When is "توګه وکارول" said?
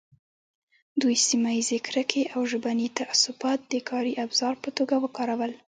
4.77-5.51